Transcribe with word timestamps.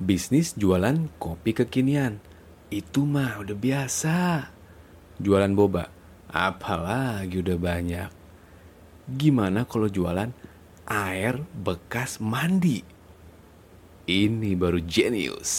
Bisnis 0.00 0.56
jualan 0.56 1.12
kopi 1.20 1.52
kekinian. 1.52 2.24
Itu 2.72 3.04
mah 3.04 3.44
udah 3.44 3.52
biasa. 3.52 4.48
Jualan 5.20 5.52
boba. 5.52 5.92
Apalagi 6.32 7.44
udah 7.44 7.60
banyak. 7.60 8.10
Gimana 9.12 9.68
kalau 9.68 9.92
jualan 9.92 10.32
air 10.88 11.44
bekas 11.52 12.16
mandi? 12.16 12.80
Ini 14.08 14.56
baru 14.56 14.80
jenius. 14.80 15.52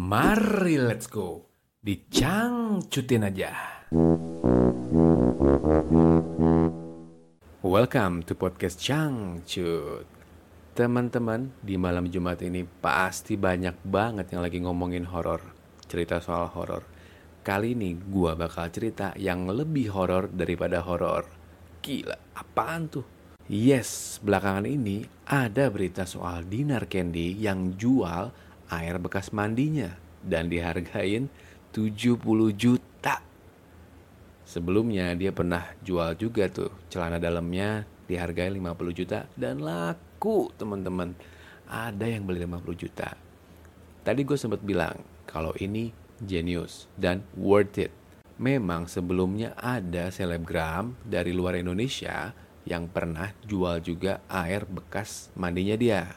Mari 0.00 0.80
let's 0.80 1.04
go. 1.04 1.44
Dicangcutin 1.84 3.28
aja. 3.28 3.52
Welcome 7.60 8.24
to 8.24 8.32
podcast 8.32 8.80
Cangcut. 8.80 10.19
Teman-teman, 10.70 11.50
di 11.58 11.74
malam 11.74 12.06
Jumat 12.06 12.38
ini 12.46 12.62
pasti 12.62 13.34
banyak 13.34 13.82
banget 13.82 14.30
yang 14.30 14.38
lagi 14.46 14.62
ngomongin 14.62 15.02
horor, 15.02 15.42
cerita 15.90 16.22
soal 16.22 16.46
horor. 16.54 16.86
Kali 17.42 17.74
ini 17.74 17.98
gua 17.98 18.38
bakal 18.38 18.70
cerita 18.70 19.10
yang 19.18 19.50
lebih 19.50 19.90
horor 19.90 20.30
daripada 20.30 20.78
horor. 20.78 21.26
Gila, 21.82 22.14
apaan 22.38 22.86
tuh? 22.86 23.02
Yes, 23.50 24.22
belakangan 24.22 24.62
ini 24.62 25.10
ada 25.26 25.66
berita 25.74 26.06
soal 26.06 26.46
Dinar 26.46 26.86
Candy 26.86 27.34
yang 27.34 27.74
jual 27.74 28.30
air 28.70 28.94
bekas 29.02 29.34
mandinya 29.34 29.98
dan 30.22 30.46
dihargain 30.46 31.26
70 31.74 32.14
juta. 32.54 33.18
Sebelumnya 34.46 35.18
dia 35.18 35.34
pernah 35.34 35.66
jual 35.82 36.14
juga 36.14 36.46
tuh 36.46 36.70
celana 36.86 37.18
dalamnya 37.18 37.90
dihargai 38.10 38.50
50 38.50 38.98
juta 38.98 39.30
dan 39.38 39.62
laku 39.62 40.50
teman-teman. 40.58 41.14
Ada 41.70 42.10
yang 42.10 42.26
beli 42.26 42.42
50 42.42 42.82
juta. 42.82 43.14
Tadi 44.02 44.20
gue 44.26 44.34
sempat 44.34 44.58
bilang 44.66 44.98
kalau 45.22 45.54
ini 45.62 45.94
genius 46.18 46.90
dan 46.98 47.22
worth 47.38 47.78
it. 47.78 47.92
Memang 48.40 48.88
sebelumnya 48.90 49.54
ada 49.54 50.10
selebgram 50.10 50.96
dari 51.04 51.30
luar 51.30 51.60
Indonesia 51.60 52.32
yang 52.64 52.88
pernah 52.88 53.32
jual 53.44 53.84
juga 53.84 54.24
air 54.26 54.64
bekas 54.64 55.30
mandinya 55.36 55.76
dia. 55.76 56.08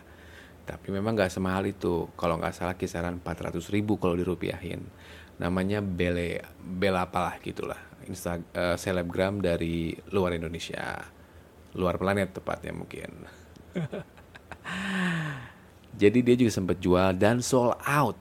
Tapi 0.63 0.87
memang 0.95 1.19
gak 1.19 1.31
semahal 1.31 1.67
itu. 1.67 2.07
Kalau 2.15 2.39
nggak 2.39 2.55
salah 2.55 2.75
kisaran 2.79 3.19
400 3.19 3.59
ribu 3.75 3.99
kalau 3.99 4.15
dirupiahin. 4.15 4.79
Namanya 5.35 5.83
Bele, 5.83 6.39
Bela 6.63 7.03
apalah 7.03 7.35
gitulah. 7.43 7.79
Insta, 8.07 8.39
uh, 8.39 8.79
selebgram 8.79 9.43
dari 9.43 9.95
luar 10.11 10.35
Indonesia 10.35 11.03
luar 11.73 11.97
planet 11.97 12.37
tepatnya 12.37 12.73
mungkin. 12.73 13.09
Jadi 16.01 16.19
dia 16.25 16.35
juga 16.37 16.51
sempat 16.53 16.77
jual 16.81 17.13
dan 17.17 17.41
sold 17.41 17.77
out. 17.85 18.17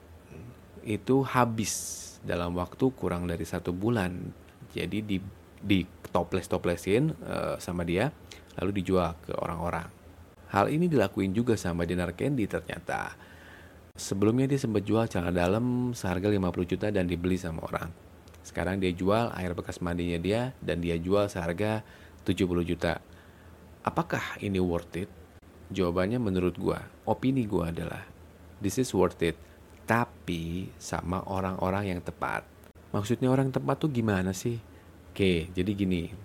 Itu 0.83 1.23
habis 1.25 1.73
dalam 2.21 2.53
waktu 2.57 2.93
kurang 2.93 3.25
dari 3.25 3.45
satu 3.45 3.73
bulan. 3.73 4.13
Jadi 4.73 4.99
di 5.01 5.17
di 5.63 5.85
toples 6.11 6.45
toplesin 6.45 7.13
uh, 7.23 7.55
sama 7.57 7.87
dia, 7.87 8.11
lalu 8.59 8.83
dijual 8.83 9.15
ke 9.23 9.33
orang-orang. 9.33 9.87
Hal 10.53 10.69
ini 10.69 10.85
dilakuin 10.85 11.33
juga 11.33 11.57
sama 11.57 11.87
Dinar 11.87 12.13
Candy 12.13 12.45
ternyata. 12.45 13.17
Sebelumnya 13.93 14.49
dia 14.49 14.59
sempat 14.61 14.85
jual 14.85 15.05
celana 15.05 15.33
dalam 15.33 15.93
seharga 15.93 16.29
50 16.29 16.69
juta 16.69 16.87
dan 16.89 17.05
dibeli 17.05 17.37
sama 17.37 17.65
orang. 17.65 17.89
Sekarang 18.45 18.77
dia 18.77 18.89
jual 18.93 19.33
air 19.33 19.53
bekas 19.57 19.79
mandinya 19.81 20.19
dia 20.19 20.53
dan 20.61 20.81
dia 20.81 20.97
jual 20.97 21.29
seharga 21.29 21.81
70 22.25 22.69
juta 22.69 22.99
Apakah 23.83 24.39
ini 24.39 24.63
worth 24.63 24.95
it? 24.95 25.11
Jawabannya 25.67 26.15
menurut 26.15 26.55
gua, 26.55 26.79
opini 27.03 27.43
gua 27.43 27.67
adalah 27.67 28.07
this 28.63 28.79
is 28.79 28.95
worth 28.95 29.19
it, 29.19 29.35
tapi 29.83 30.71
sama 30.79 31.19
orang-orang 31.27 31.91
yang 31.91 31.99
tepat. 31.99 32.47
Maksudnya 32.95 33.27
orang 33.27 33.51
tepat 33.51 33.83
tuh 33.83 33.91
gimana 33.91 34.31
sih? 34.31 34.55
Oke, 35.11 35.51
jadi 35.51 35.71
gini. 35.75 36.15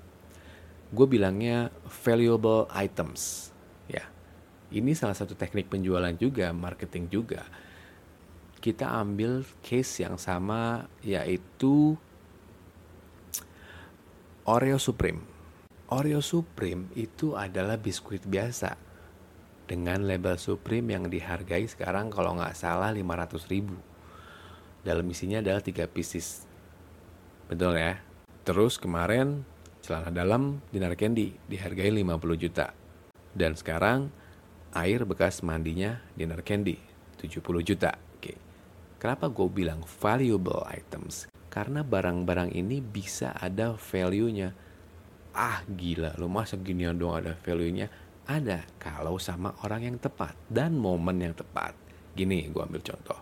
Gue 0.94 1.06
bilangnya 1.10 1.74
valuable 2.06 2.70
items. 2.70 3.50
Ya, 3.90 4.06
ini 4.70 4.94
salah 4.94 5.18
satu 5.18 5.34
teknik 5.34 5.66
penjualan 5.66 6.14
juga, 6.14 6.54
marketing 6.54 7.10
juga. 7.10 7.42
Kita 8.62 9.02
ambil 9.02 9.42
case 9.66 10.06
yang 10.06 10.14
sama 10.14 10.86
yaitu 11.02 11.98
Oreo 14.46 14.78
Supreme 14.78 15.37
Oreo 15.88 16.20
Supreme 16.20 16.92
itu 17.00 17.32
adalah 17.32 17.80
biskuit 17.80 18.20
biasa 18.28 18.76
dengan 19.64 20.04
label 20.04 20.36
Supreme 20.36 20.92
yang 20.92 21.08
dihargai 21.08 21.64
sekarang 21.64 22.12
kalau 22.12 22.36
nggak 22.36 22.52
salah 22.52 22.92
500 22.92 23.48
ribu. 23.48 23.72
Dalam 24.84 25.08
isinya 25.08 25.40
adalah 25.40 25.64
3 25.64 25.88
pieces. 25.88 26.44
Betul 27.48 27.80
ya? 27.80 28.04
Terus 28.44 28.76
kemarin 28.76 29.48
celana 29.80 30.12
dalam 30.12 30.60
Dinar 30.68 30.92
Candy 30.92 31.32
dihargai 31.48 31.88
50 31.88 32.36
juta. 32.36 32.76
Dan 33.32 33.56
sekarang 33.56 34.12
air 34.76 35.08
bekas 35.08 35.40
mandinya 35.40 36.04
Dinar 36.12 36.44
Candy 36.44 36.76
70 37.16 37.64
juta. 37.64 37.96
Oke. 38.20 38.36
Kenapa 39.00 39.32
gue 39.32 39.48
bilang 39.48 39.80
valuable 39.88 40.68
items? 40.68 41.32
Karena 41.48 41.80
barang-barang 41.80 42.52
ini 42.52 42.84
bisa 42.84 43.32
ada 43.32 43.72
value-nya 43.72 44.67
ah 45.38 45.62
gila 45.70 46.18
lo 46.18 46.26
masa 46.26 46.58
ginian 46.58 46.98
dong 46.98 47.14
ada 47.14 47.38
value-nya. 47.38 47.86
Ada 48.28 48.66
kalau 48.76 49.16
sama 49.16 49.54
orang 49.64 49.88
yang 49.88 49.96
tepat 49.96 50.36
dan 50.50 50.76
momen 50.76 51.22
yang 51.22 51.32
tepat. 51.32 51.72
Gini 52.12 52.50
gue 52.50 52.60
ambil 52.60 52.82
contoh. 52.84 53.16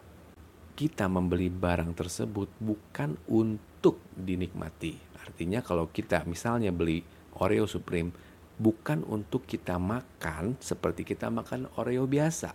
Kita 0.75 1.07
membeli 1.07 1.47
barang 1.53 1.93
tersebut 1.95 2.59
bukan 2.59 3.15
untuk 3.31 4.03
dinikmati. 4.17 4.99
Artinya 5.23 5.63
kalau 5.63 5.93
kita 5.95 6.27
misalnya 6.27 6.75
beli 6.75 7.05
Oreo 7.39 7.71
Supreme 7.71 8.11
bukan 8.59 9.05
untuk 9.07 9.47
kita 9.47 9.79
makan 9.79 10.59
seperti 10.59 11.07
kita 11.07 11.31
makan 11.31 11.71
Oreo 11.79 12.09
biasa. 12.11 12.51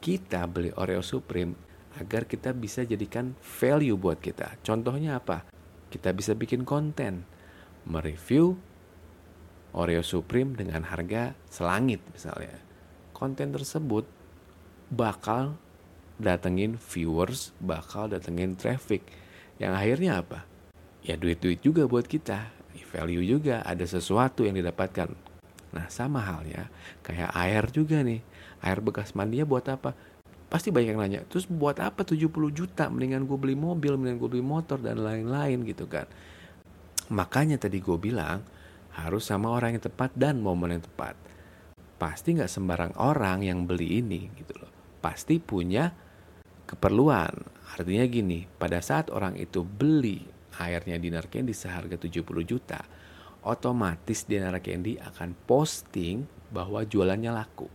Kita 0.00 0.46
beli 0.48 0.72
Oreo 0.72 1.04
Supreme 1.04 1.52
agar 2.00 2.24
kita 2.24 2.56
bisa 2.56 2.80
jadikan 2.82 3.36
value 3.38 3.98
buat 3.98 4.24
kita. 4.24 4.62
Contohnya 4.64 5.20
apa? 5.20 5.44
Kita 5.92 6.10
bisa 6.16 6.32
bikin 6.34 6.64
konten 6.64 7.22
mereview 7.86 8.56
Oreo 9.74 10.06
Supreme 10.06 10.54
dengan 10.54 10.86
harga 10.86 11.34
selangit 11.50 12.00
misalnya. 12.14 12.62
Konten 13.10 13.50
tersebut 13.50 14.06
bakal 14.90 15.58
datengin 16.16 16.78
viewers, 16.78 17.50
bakal 17.58 18.06
datengin 18.06 18.54
traffic. 18.54 19.02
Yang 19.58 19.72
akhirnya 19.74 20.12
apa? 20.22 20.46
Ya 21.02 21.18
duit-duit 21.18 21.60
juga 21.62 21.84
buat 21.90 22.06
kita. 22.06 22.54
Value 22.94 23.26
juga, 23.26 23.58
ada 23.66 23.82
sesuatu 23.82 24.46
yang 24.46 24.54
didapatkan. 24.54 25.10
Nah 25.74 25.86
sama 25.90 26.22
halnya 26.22 26.70
kayak 27.02 27.34
air 27.34 27.66
juga 27.74 27.98
nih. 28.06 28.22
Air 28.62 28.78
bekas 28.78 29.18
mandinya 29.18 29.42
buat 29.42 29.66
apa? 29.66 29.98
Pasti 30.46 30.70
banyak 30.70 30.94
yang 30.94 31.02
nanya, 31.02 31.20
terus 31.26 31.50
buat 31.50 31.82
apa 31.82 32.06
70 32.06 32.30
juta? 32.54 32.86
Mendingan 32.86 33.26
gue 33.26 33.34
beli 33.34 33.58
mobil, 33.58 33.98
mendingan 33.98 34.22
gue 34.22 34.30
beli 34.38 34.46
motor, 34.46 34.78
dan 34.78 35.02
lain-lain 35.02 35.66
gitu 35.66 35.90
kan. 35.90 36.06
Makanya 37.10 37.58
tadi 37.58 37.82
gue 37.82 37.98
bilang, 37.98 38.46
harus 38.94 39.26
sama 39.26 39.50
orang 39.50 39.76
yang 39.76 39.84
tepat 39.84 40.14
dan 40.14 40.38
momen 40.38 40.78
yang 40.78 40.84
tepat. 40.86 41.18
Pasti 41.98 42.38
nggak 42.38 42.50
sembarang 42.50 42.94
orang 43.02 43.42
yang 43.42 43.66
beli 43.66 43.98
ini 43.98 44.30
gitu 44.38 44.54
loh. 44.58 44.70
Pasti 45.02 45.42
punya 45.42 45.90
keperluan. 46.64 47.34
Artinya 47.74 48.04
gini, 48.06 48.46
pada 48.46 48.78
saat 48.78 49.10
orang 49.10 49.34
itu 49.34 49.66
beli 49.66 50.22
airnya 50.62 50.94
Dinar 51.02 51.26
Candy 51.26 51.50
seharga 51.50 51.98
70 51.98 52.22
juta, 52.46 52.80
otomatis 53.42 54.22
Dinar 54.30 54.62
Candy 54.62 54.94
akan 55.02 55.34
posting 55.44 56.22
bahwa 56.54 56.86
jualannya 56.86 57.34
laku. 57.34 57.66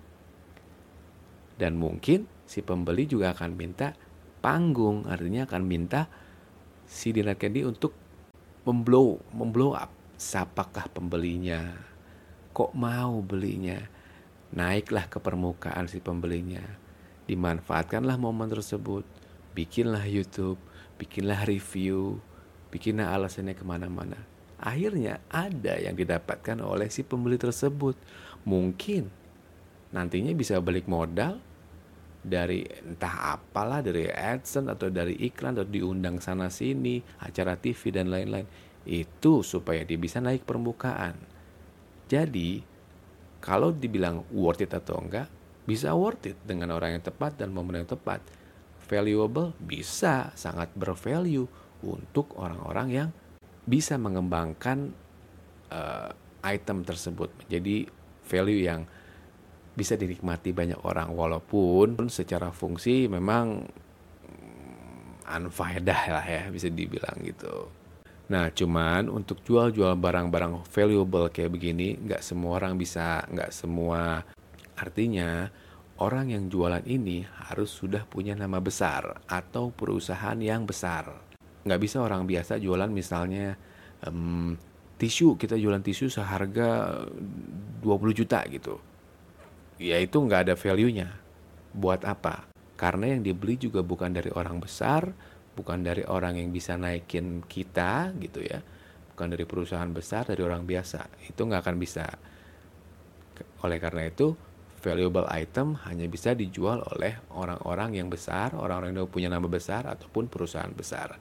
Dan 1.59 1.75
mungkin 1.75 2.23
si 2.47 2.63
pembeli 2.63 3.03
juga 3.03 3.35
akan 3.35 3.51
minta 3.59 3.91
panggung, 4.39 5.03
artinya 5.03 5.43
akan 5.43 5.63
minta 5.67 6.07
si 6.87 7.11
Dinar 7.11 7.35
Candy 7.35 7.67
untuk 7.67 7.91
memblow, 8.63 9.19
memblow 9.35 9.75
up 9.75 9.98
siapakah 10.19 10.91
pembelinya? 10.91 11.79
Kok 12.51 12.75
mau 12.75 13.23
belinya? 13.23 13.79
Naiklah 14.51 15.07
ke 15.07 15.23
permukaan 15.23 15.87
si 15.87 16.03
pembelinya. 16.03 16.61
Dimanfaatkanlah 17.23 18.19
momen 18.19 18.51
tersebut. 18.51 19.07
Bikinlah 19.55 20.03
YouTube, 20.05 20.59
bikinlah 20.99 21.47
review, 21.47 22.19
bikinlah 22.67 23.15
alasannya 23.15 23.55
ke 23.55 23.63
mana-mana. 23.63 24.19
Akhirnya 24.59 25.23
ada 25.31 25.79
yang 25.79 25.95
didapatkan 25.95 26.59
oleh 26.59 26.91
si 26.91 27.07
pembeli 27.07 27.39
tersebut. 27.39 27.95
Mungkin 28.43 29.07
nantinya 29.95 30.35
bisa 30.35 30.59
balik 30.59 30.91
modal 30.91 31.39
dari 32.19 32.67
entah 32.83 33.39
apalah 33.39 33.79
dari 33.79 34.11
AdSense 34.11 34.67
atau 34.67 34.91
dari 34.91 35.15
iklan 35.23 35.55
atau 35.55 35.63
diundang 35.63 36.19
sana 36.19 36.51
sini 36.51 36.99
acara 37.23 37.55
TV 37.55 37.95
dan 37.95 38.11
lain-lain 38.11 38.43
itu 38.89 39.45
supaya 39.45 39.85
dia 39.85 40.01
bisa 40.01 40.17
naik 40.17 40.49
permukaan. 40.49 41.13
Jadi, 42.09 42.65
kalau 43.37 43.69
dibilang 43.69 44.25
worth 44.33 44.65
it 44.65 44.73
atau 44.73 44.97
enggak, 44.97 45.29
bisa 45.69 45.93
worth 45.93 46.33
it 46.33 46.37
dengan 46.41 46.73
orang 46.73 46.97
yang 46.97 47.05
tepat 47.05 47.37
dan 47.37 47.53
momen 47.53 47.85
yang 47.85 47.89
tepat. 47.89 48.25
Valuable 48.89 49.53
bisa 49.61 50.33
sangat 50.33 50.73
bervalue 50.73 51.45
untuk 51.85 52.33
orang-orang 52.41 52.87
yang 52.89 53.09
bisa 53.69 54.01
mengembangkan 54.01 54.89
uh, 55.69 56.09
item 56.41 56.81
tersebut 56.81 57.29
menjadi 57.45 57.85
value 58.25 58.65
yang 58.65 58.89
bisa 59.77 59.93
dinikmati 59.93 60.49
banyak 60.51 60.81
orang 60.81 61.13
walaupun 61.13 62.09
secara 62.09 62.49
fungsi 62.49 63.05
memang 63.05 63.61
mm, 64.25 65.29
unfaedah 65.29 66.01
lah 66.09 66.25
ya 66.25 66.43
bisa 66.49 66.73
dibilang 66.73 67.21
gitu. 67.21 67.78
Nah 68.29 68.53
cuman 68.53 69.09
untuk 69.09 69.41
jual-jual 69.41 69.97
barang-barang 69.97 70.69
valuable 70.69 71.33
kayak 71.33 71.49
begini 71.49 71.97
nggak 71.97 72.21
semua 72.21 72.61
orang 72.61 72.77
bisa 72.77 73.25
nggak 73.25 73.49
semua. 73.49 74.21
Artinya 74.77 75.49
orang 75.97 76.29
yang 76.31 76.45
jualan 76.45 76.85
ini 76.85 77.25
harus 77.49 77.73
sudah 77.73 78.05
punya 78.05 78.37
nama 78.37 78.61
besar 78.61 79.25
atau 79.25 79.73
perusahaan 79.73 80.37
yang 80.37 80.69
besar. 80.69 81.09
Nggak 81.65 81.81
bisa 81.81 82.05
orang 82.05 82.29
biasa 82.29 82.61
jualan 82.61 82.87
misalnya 82.93 83.57
um, 84.05 84.53
tisu 85.01 85.33
kita 85.33 85.57
jualan 85.57 85.81
tisu 85.81 86.13
seharga 86.13 87.01
20 87.81 88.19
juta 88.19 88.45
gitu. 88.45 88.77
Ya 89.81 89.97
itu 89.97 90.21
nggak 90.21 90.47
ada 90.47 90.55
value-nya. 90.55 91.17
Buat 91.73 92.05
apa? 92.05 92.45
Karena 92.77 93.11
yang 93.11 93.25
dibeli 93.25 93.57
juga 93.57 93.81
bukan 93.81 94.13
dari 94.13 94.29
orang 94.31 94.61
besar 94.61 95.11
bukan 95.59 95.83
dari 95.83 96.07
orang 96.07 96.39
yang 96.39 96.55
bisa 96.55 96.79
naikin 96.79 97.43
kita 97.43 98.15
gitu 98.15 98.39
ya. 98.39 98.63
Bukan 99.11 99.35
dari 99.35 99.43
perusahaan 99.43 99.91
besar 99.91 100.23
dari 100.31 100.39
orang 100.39 100.63
biasa. 100.63 101.27
Itu 101.27 101.43
nggak 101.43 101.67
akan 101.67 101.75
bisa. 101.75 102.07
Oleh 103.67 103.77
karena 103.83 104.07
itu 104.07 104.31
valuable 104.79 105.27
item 105.27 105.75
hanya 105.83 106.07
bisa 106.07 106.31
dijual 106.31 106.79
oleh 106.95 107.19
orang-orang 107.35 107.99
yang 107.99 108.07
besar, 108.07 108.55
orang-orang 108.55 108.95
yang 108.95 109.11
punya 109.11 109.27
nama 109.27 109.45
besar 109.51 109.83
ataupun 109.91 110.31
perusahaan 110.31 110.71
besar. 110.71 111.19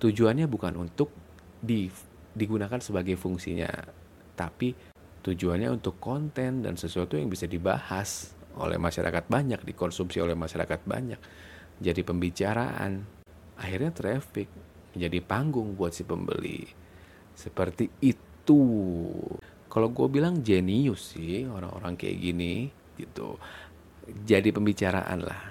Tujuannya 0.00 0.48
bukan 0.48 0.80
untuk 0.80 1.12
di 1.60 1.92
digunakan 2.32 2.80
sebagai 2.80 3.20
fungsinya, 3.20 3.68
tapi 4.32 4.72
tujuannya 5.20 5.68
untuk 5.68 6.00
konten 6.00 6.64
dan 6.64 6.80
sesuatu 6.80 7.20
yang 7.20 7.28
bisa 7.28 7.44
dibahas 7.44 8.32
oleh 8.56 8.80
masyarakat 8.80 9.28
banyak, 9.28 9.60
dikonsumsi 9.60 10.24
oleh 10.24 10.32
masyarakat 10.32 10.80
banyak, 10.88 11.20
jadi 11.84 12.00
pembicaraan, 12.00 13.04
akhirnya 13.60 13.92
traffic, 13.92 14.48
jadi 14.96 15.20
panggung 15.20 15.76
buat 15.76 15.92
si 15.92 16.02
pembeli. 16.02 16.64
Seperti 17.36 17.92
itu. 18.00 18.60
Kalau 19.70 19.88
gue 19.94 20.08
bilang 20.10 20.42
jenius 20.42 21.14
sih 21.14 21.46
orang-orang 21.46 21.94
kayak 21.94 22.18
gini 22.18 22.72
gitu. 22.98 23.38
Jadi 24.26 24.50
pembicaraan 24.50 25.20
lah. 25.22 25.42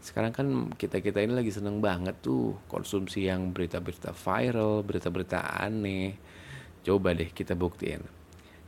Sekarang 0.00 0.32
kan 0.32 0.46
kita-kita 0.72 1.20
ini 1.20 1.34
lagi 1.34 1.50
seneng 1.52 1.82
banget 1.82 2.22
tuh 2.22 2.56
konsumsi 2.70 3.26
yang 3.26 3.50
berita-berita 3.52 4.14
viral, 4.14 4.86
berita-berita 4.86 5.60
aneh 5.60 6.16
coba 6.86 7.10
deh 7.18 7.26
kita 7.34 7.58
buktiin 7.58 7.98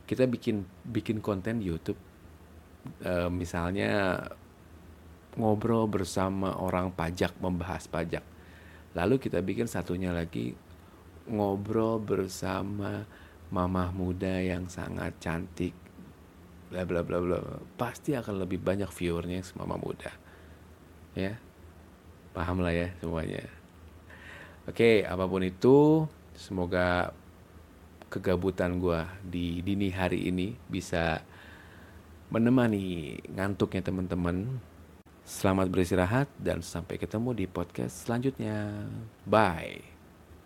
kita 0.03 0.27
bikin 0.27 0.67
bikin 0.83 1.23
konten 1.23 1.63
YouTube 1.63 1.95
uh, 3.07 3.31
misalnya 3.31 4.19
ngobrol 5.39 5.87
bersama 5.87 6.59
orang 6.59 6.91
pajak 6.91 7.31
membahas 7.39 7.87
pajak 7.87 8.19
lalu 8.97 9.21
kita 9.21 9.43
bikin 9.43 9.69
satunya 9.69 10.09
lagi 10.09 10.53
ngobrol 11.29 12.01
bersama 12.01 13.05
mamah 13.49 13.89
muda 13.93 14.41
yang 14.41 14.69
sangat 14.69 15.17
cantik. 15.21 15.73
Bla 16.69 16.85
bla 16.85 17.01
bla 17.01 17.17
bla. 17.21 17.37
Pasti 17.77 18.13
akan 18.13 18.45
lebih 18.45 18.61
banyak 18.61 18.89
viewernya 18.89 19.41
mama 19.57 19.77
muda. 19.77 20.13
Ya? 21.17 21.37
Paham 22.33 22.61
lah 22.61 22.73
ya 22.73 22.93
semuanya. 23.01 23.45
Oke 24.69 25.01
apa 25.01 25.25
pun 25.25 25.41
itu 25.41 26.05
semoga 26.37 27.09
kegabutan 28.09 28.77
gue 28.77 29.01
di 29.25 29.61
dini 29.65 29.89
hari 29.89 30.29
ini 30.29 30.53
bisa 30.69 31.21
menemani 32.29 33.17
ngantuknya 33.33 33.81
teman-teman. 33.81 34.61
Selamat 35.29 35.69
beristirahat 35.69 36.25
dan 36.41 36.65
sampai 36.65 36.97
ketemu 36.97 37.37
di 37.37 37.45
podcast 37.45 38.09
selanjutnya. 38.09 38.89
Bye. 39.29 39.98